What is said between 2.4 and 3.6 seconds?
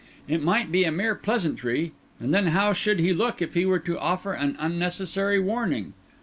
how should he look if